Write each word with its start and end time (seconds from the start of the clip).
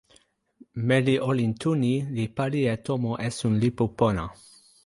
meli 0.87 1.15
olin 1.29 1.51
tu 1.61 1.69
ni 1.83 1.93
li 2.15 2.25
pali 2.37 2.61
e 2.73 2.75
tomo 2.85 3.11
esun 3.27 3.53
lipu 3.63 3.85
pona. 3.97 4.25